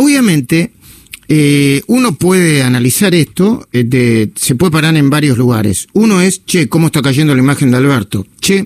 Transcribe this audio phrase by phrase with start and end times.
[0.00, 0.72] Obviamente,
[1.28, 5.88] eh, uno puede analizar esto, eh, se puede parar en varios lugares.
[5.92, 8.26] Uno es, che, ¿cómo está cayendo la imagen de Alberto?
[8.40, 8.64] Che,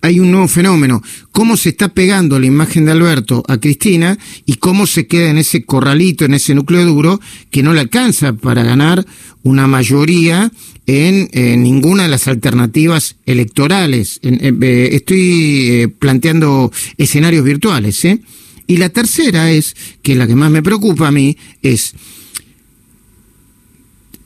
[0.00, 4.54] hay un nuevo fenómeno, cómo se está pegando la imagen de Alberto a Cristina y
[4.54, 7.20] cómo se queda en ese corralito, en ese núcleo duro,
[7.50, 9.04] que no le alcanza para ganar
[9.42, 10.50] una mayoría
[10.86, 11.28] en,
[11.62, 14.20] ninguna de las alternativas electorales.
[14.22, 18.02] Eh, estoy eh, planteando escenarios virtuales.
[18.06, 18.20] ¿eh?
[18.66, 21.94] Y la tercera es, que la que más me preocupa a mí, es...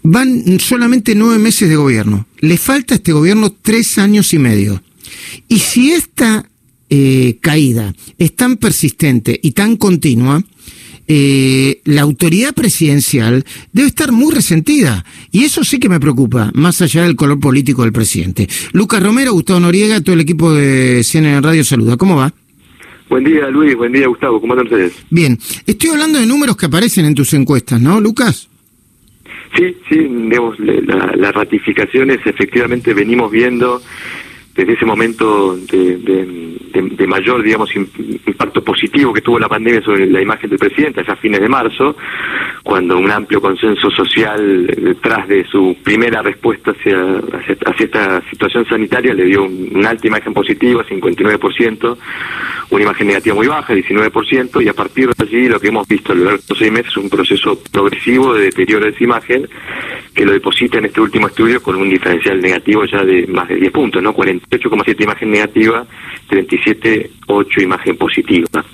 [0.03, 2.27] Van solamente nueve meses de gobierno.
[2.39, 4.83] Le falta a este gobierno tres años y medio.
[5.49, 6.49] Y si esta
[6.89, 10.43] eh, caída es tan persistente y tan continua,
[11.11, 15.05] eh, la autoridad presidencial debe estar muy resentida.
[15.33, 18.49] Y eso sí que me preocupa, más allá del color político del presidente.
[18.73, 21.97] Lucas Romero, Gustavo Noriega, todo el equipo de CNN Radio saluda.
[21.97, 22.35] ¿Cómo va?
[23.09, 23.75] Buen día, Luis.
[23.77, 24.41] Buen día, Gustavo.
[24.41, 24.93] ¿Cómo andan ustedes?
[25.11, 25.39] Bien.
[25.67, 28.49] Estoy hablando de números que aparecen en tus encuestas, ¿no, Lucas?
[29.57, 29.99] Sí, sí.
[29.99, 33.81] Digamos, la, las ratificaciones efectivamente venimos viendo
[34.59, 40.51] desde ese momento de, mayor, digamos, impacto positivo que tuvo la pandemia sobre la imagen
[40.51, 41.97] del presidente, allá a fines de marzo,
[42.65, 46.99] cuando un amplio consenso social detrás de su primera respuesta hacia,
[47.67, 51.97] hacia, esta situación sanitaria le dio una alta imagen positiva, 59%,
[52.71, 56.13] una imagen negativa muy baja, 19%, y a partir de allí lo que hemos visto
[56.13, 59.05] a lo largo de estos seis meses es un proceso progresivo de deterioro de esa
[59.05, 59.49] imagen
[60.13, 63.55] que lo deposita en este último estudio con un diferencial negativo ya de más de
[63.55, 64.13] 10 puntos, ¿no?
[64.51, 65.87] 48,7 imagen negativa,
[66.31, 68.65] 37,8 imagen positiva.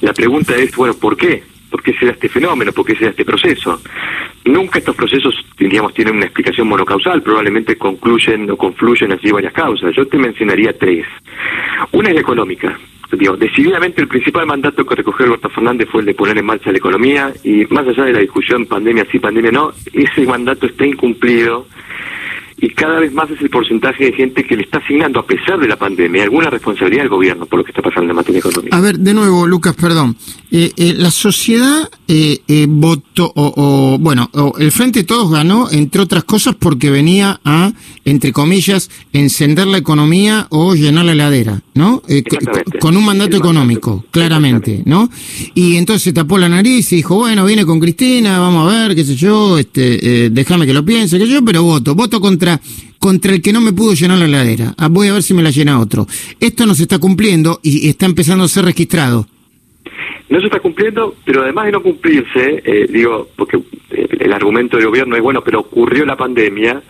[0.00, 1.42] La pregunta es, bueno, ¿por qué?
[1.70, 2.72] ¿Por qué se da este fenómeno?
[2.72, 3.80] ¿Por qué se da este proceso?
[4.44, 9.94] Nunca estos procesos, digamos, tienen una explicación monocausal, probablemente concluyen o confluyen así varias causas.
[9.94, 11.06] Yo te mencionaría tres.
[11.92, 12.78] Una es la económica.
[13.12, 16.72] Digo, decididamente el principal mandato que recogió Alberto Fernández fue el de poner en marcha
[16.72, 20.86] la economía y más allá de la discusión pandemia sí, pandemia no, ese mandato está
[20.86, 21.66] incumplido
[22.62, 25.58] y cada vez más es el porcentaje de gente que le está asignando, a pesar
[25.58, 28.76] de la pandemia, alguna responsabilidad al gobierno por lo que está pasando en materia económica.
[28.76, 30.16] A ver, de nuevo, Lucas, perdón.
[30.52, 36.24] Eh, eh, la sociedad eh, votó, o, bueno, el Frente de Todos ganó, entre otras
[36.24, 37.72] cosas, porque venía a,
[38.04, 42.02] entre comillas, encender la economía o llenar la heladera, ¿no?
[42.80, 45.08] con un mandato económico, claramente, ¿no?
[45.54, 48.94] Y entonces se tapó la nariz y dijo, bueno, viene con Cristina, vamos a ver,
[48.94, 52.60] qué sé yo, este, déjame que lo piense, qué sé yo, pero voto, voto contra
[53.02, 54.74] contra, el que no me pudo llenar la heladera.
[54.78, 56.06] Ah, voy a ver si me la llena otro.
[56.38, 59.26] Esto no se está cumpliendo y está empezando a ser registrado.
[60.32, 63.58] No se está cumpliendo, pero además de no cumplirse, eh, digo, porque
[63.90, 66.82] eh, el argumento del gobierno es bueno, pero ocurrió la pandemia,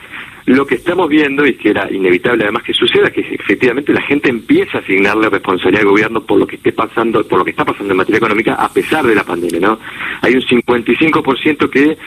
[0.46, 4.30] lo que estamos viendo, y que era inevitable además que suceda, que efectivamente la gente
[4.30, 7.64] empieza a asignarle responsabilidad al gobierno por lo que esté pasando, por lo que está
[7.64, 9.80] pasando en materia económica a pesar de la pandemia, ¿no?
[10.20, 11.98] Hay un 55% que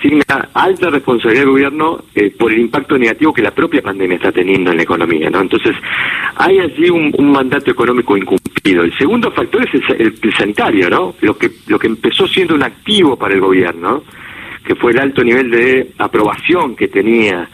[0.00, 4.32] asigna alta responsabilidad al gobierno eh, por el impacto negativo que la propia pandemia está
[4.32, 5.40] teniendo en la economía, ¿no?
[5.40, 5.76] Entonces,
[6.36, 8.82] hay allí un, mandato económico incumplido.
[8.82, 11.14] El segundo factor es el, el, sanitario, ¿no?
[11.20, 14.02] Lo que, lo que empezó siendo un activo para el gobierno,
[14.64, 17.48] que fue el alto nivel de aprobación que tenía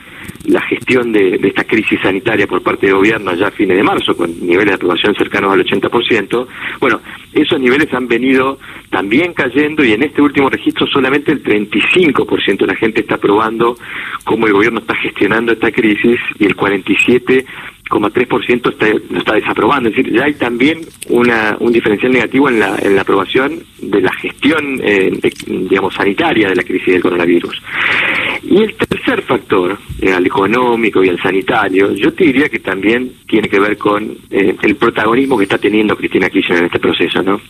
[0.46, 4.16] la gestión de, esta crisis sanitaria por parte del gobierno ya a fines de marzo,
[4.16, 6.46] con niveles de aprobación cercanos al 80%,
[6.80, 7.00] bueno,
[7.32, 8.58] esos niveles han venido
[8.90, 13.76] también cayendo y en este último registro solamente el 35% de la gente está aprobando
[14.24, 17.44] cómo el gobierno está gestionando esta crisis y el 47%
[17.88, 19.88] 3% está, lo está desaprobando.
[19.88, 24.00] Es decir, ya hay también una, un diferencial negativo en la, en la aprobación de
[24.00, 25.12] la gestión, eh,
[25.46, 27.62] digamos, sanitaria de la crisis del coronavirus.
[28.48, 33.48] Y el tercer factor, eh, económico y el sanitario, yo te diría que también tiene
[33.48, 37.40] que ver con eh, el protagonismo que está teniendo Cristina Kirchner en este proceso, ¿no?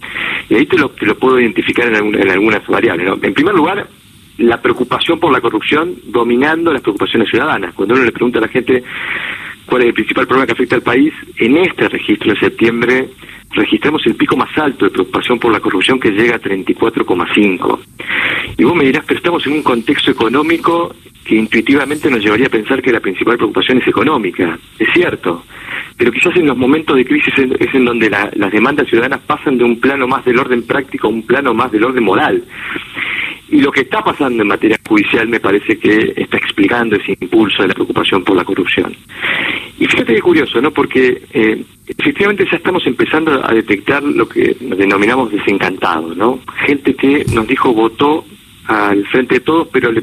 [0.49, 3.19] Y ahí te lo, te lo puedo identificar en, en algunas variables, ¿no?
[3.21, 3.87] En primer lugar,
[4.39, 7.75] la preocupación por la corrupción dominando las preocupaciones ciudadanas.
[7.75, 8.83] Cuando uno le pregunta a la gente
[9.67, 13.09] cuál es el principal problema que afecta al país, en este registro de septiembre
[13.51, 17.79] registramos el pico más alto de preocupación por la corrupción que llega a 34,5.
[18.59, 20.95] Y vos me dirás, pero estamos en un contexto económico
[21.25, 24.59] que intuitivamente nos llevaría a pensar que la principal preocupación es económica.
[24.79, 25.45] Es cierto,
[25.97, 29.65] pero quizás en los momentos de crisis es en donde las demandas ciudadanas pasan de
[29.65, 32.45] un plano más del orden práctico a un plano más del orden moral.
[33.49, 37.63] Y lo que está pasando en materia judicial me parece que está explicando ese impulso
[37.63, 38.95] de la preocupación por la corrupción.
[39.79, 40.71] Y fíjate qué curioso, ¿no?
[40.71, 46.41] Porque eh, efectivamente ya estamos empezando a detectar lo que denominamos desencantados, ¿no?
[46.67, 48.25] Gente que nos dijo votó
[48.67, 50.03] al frente de todos, pero le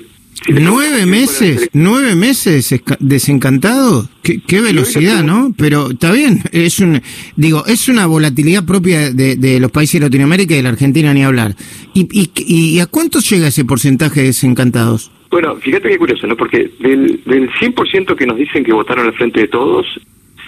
[0.50, 1.70] ¿Nueve meses?
[1.74, 4.10] ¿Nueve meses desencantado?
[4.22, 5.54] ¿Qué, velocidad, ¿no?
[5.58, 7.02] Pero está bien, es un,
[7.36, 11.24] digo, es una volatilidad propia de, los países de Latinoamérica y de la Argentina ni
[11.24, 11.56] hablar.
[11.94, 15.12] ¿Y, y, y a cuánto llega ese porcentaje de desencantados?
[15.34, 16.38] Bueno, fíjate qué curioso, ¿no?
[16.38, 19.84] Porque del, del 100% que nos dicen que votaron al frente de todos,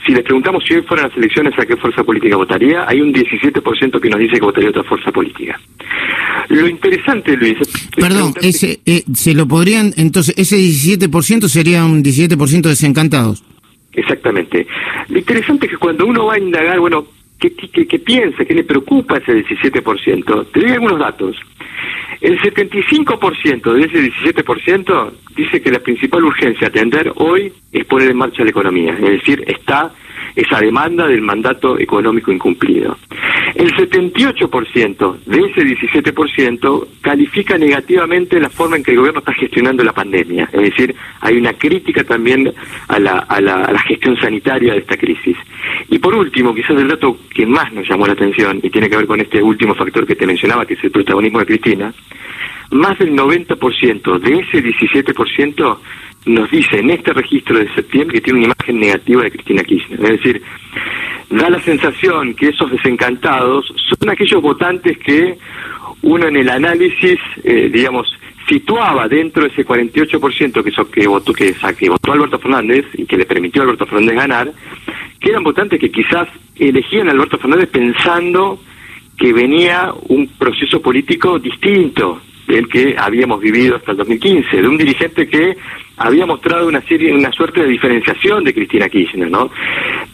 [0.06, 3.12] si les preguntamos si hoy fueran las elecciones a qué fuerza política votaría, hay un
[3.12, 5.60] 17% que nos dice que votaría otra fuerza política.
[6.50, 7.58] Lo interesante, Luis...
[7.96, 13.44] Perdón, ese, eh, se lo podrían, entonces, ese 17% sería un 17% desencantados.
[13.92, 14.68] Exactamente.
[15.10, 17.08] Lo interesante es que cuando uno va a indagar, bueno,
[17.40, 20.52] ¿qué, qué, qué piensa, qué le preocupa ese 17%?
[20.52, 21.36] Te doy algunos datos.
[22.22, 28.12] El 75% de ese 17% dice que la principal urgencia a atender hoy es poner
[28.12, 29.94] en marcha la economía, es decir, está
[30.36, 32.98] esa demanda del mandato económico incumplido.
[33.56, 39.84] El 78% de ese 17% califica negativamente la forma en que el gobierno está gestionando
[39.84, 42.54] la pandemia, es decir, hay una crítica también
[42.88, 45.38] a la, a la, a la gestión sanitaria de esta crisis.
[45.90, 48.98] Y por último, quizás el dato que más nos llamó la atención y tiene que
[48.98, 51.94] ver con este último factor que te mencionaba, que es el protagonismo de Cristina,
[52.72, 55.78] más del 90% de ese 17%
[56.26, 60.00] nos dice en este registro de septiembre que tiene una imagen negativa de Cristina Kirchner.
[60.00, 60.42] Es decir,
[61.30, 65.38] da la sensación que esos desencantados son aquellos votantes que
[66.02, 68.08] uno en el análisis, eh, digamos,
[68.48, 73.06] situaba dentro de ese 48% que, eso, que, votó, que, que votó Alberto Fernández y
[73.06, 74.52] que le permitió a Alberto Fernández ganar,
[75.20, 78.60] que eran votantes que quizás elegían a Alberto Fernández pensando
[79.18, 84.78] que venía un proceso político distinto del que habíamos vivido hasta el 2015, de un
[84.78, 85.56] dirigente que
[85.98, 89.50] había mostrado una serie, una suerte de diferenciación de Cristina Kirchner, ¿no?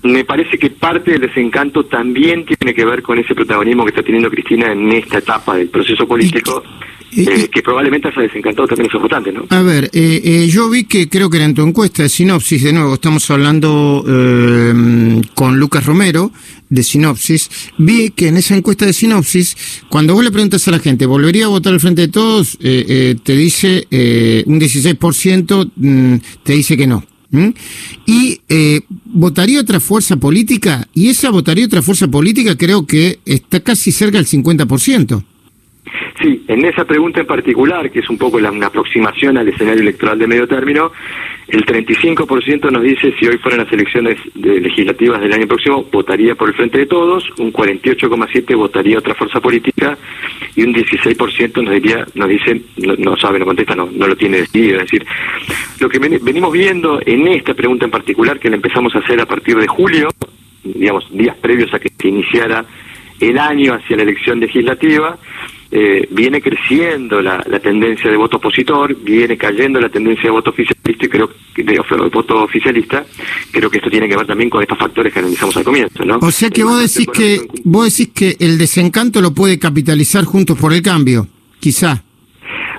[0.04, 4.04] Me parece que parte del desencanto también tiene que ver con ese protagonismo que está
[4.04, 6.64] teniendo Cristina en esta etapa del proceso político.
[7.14, 9.46] Eh, que probablemente haya desencantado también a esos votantes, ¿no?
[9.50, 12.64] A ver, eh, eh, yo vi que creo que era en tu encuesta de Sinopsis,
[12.64, 14.04] de nuevo, estamos hablando
[15.34, 16.32] con Lucas Romero
[16.70, 19.58] de Sinopsis, vi que en esa encuesta de Sinopsis,
[19.90, 22.58] cuando vos le preguntas a la gente, ¿volvería a votar al frente de todos?
[22.58, 23.88] te dice
[24.46, 27.04] un 16% mm, te dice que no.
[28.06, 28.40] Y
[29.06, 34.18] votaría otra fuerza política, y esa votaría otra fuerza política creo que está casi cerca
[34.18, 35.26] del 50%.
[36.22, 39.82] Sí, en esa pregunta en particular, que es un poco la, una aproximación al escenario
[39.82, 40.92] electoral de medio término,
[41.48, 46.50] el 35% nos dice si hoy fueran las elecciones legislativas del año próximo, votaría por
[46.50, 49.98] el Frente de Todos, un 48,7% votaría otra fuerza política
[50.56, 54.42] y un 16% nos diría, nos dice, no, sabe, no contesta, no, no lo tiene
[54.42, 54.78] decidido.
[54.78, 55.06] Es decir,
[55.80, 59.26] lo que venimos viendo en esta pregunta en particular, que la empezamos a hacer a
[59.26, 60.10] partir de julio,
[60.64, 62.64] digamos, días previos a que se iniciara
[63.20, 65.18] el año hacia la elección legislativa,
[65.74, 71.06] eh, viene creciendo la, tendencia de voto opositor, viene cayendo la tendencia de voto oficialista
[71.06, 71.80] y creo que de,
[72.12, 73.06] voto oficialista,
[73.52, 76.20] creo que esto tiene que ver también con estos factores que analizamos al comienzo, ¿no?
[76.22, 80.58] O sea que vos decís que vos decís que el desencanto lo puede capitalizar juntos
[80.58, 81.28] por el cambio,
[81.60, 82.04] quizá.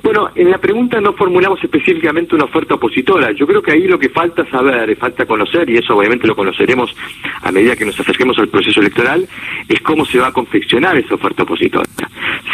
[0.03, 3.31] Bueno, en la pregunta no formulamos específicamente una oferta opositora.
[3.33, 6.95] Yo creo que ahí lo que falta saber, falta conocer, y eso obviamente lo conoceremos
[7.43, 9.29] a medida que nos acerquemos al proceso electoral,
[9.69, 11.85] es cómo se va a confeccionar esa oferta opositora.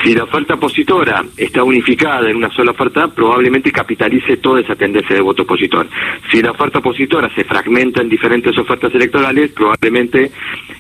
[0.03, 5.17] Si la oferta opositora está unificada en una sola oferta, probablemente capitalice toda esa tendencia
[5.17, 5.89] de voto opositor.
[6.31, 10.31] Si la oferta opositora se fragmenta en diferentes ofertas electorales, probablemente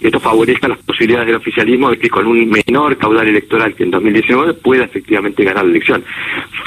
[0.00, 3.90] esto favorezca las posibilidades del oficialismo de que con un menor caudal electoral que en
[3.90, 6.04] 2019 pueda efectivamente ganar la elección.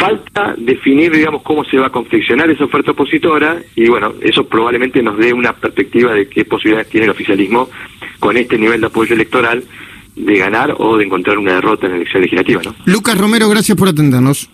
[0.01, 5.01] Falta definir, digamos, cómo se va a confeccionar esa oferta opositora y, bueno, eso probablemente
[5.03, 7.69] nos dé una perspectiva de qué posibilidades tiene el oficialismo
[8.19, 9.63] con este nivel de apoyo electoral
[10.15, 12.61] de ganar o de encontrar una derrota en la elección legislativa.
[12.63, 12.75] ¿no?
[12.85, 14.49] Lucas Romero, gracias por atendernos.